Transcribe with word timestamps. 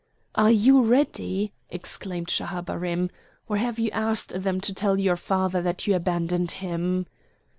"Are 0.33 0.49
you 0.49 0.81
ready?" 0.81 1.53
exclaimed 1.69 2.27
Schahabarim, 2.31 3.11
"or 3.47 3.57
have 3.57 3.77
you 3.77 3.91
asked 3.91 4.29
them 4.41 4.59
to 4.61 4.73
tell 4.73 4.99
your 4.99 5.15
father 5.15 5.61
that 5.61 5.85
you 5.85 5.93
abandoned 5.93 6.53
him?" 6.53 7.05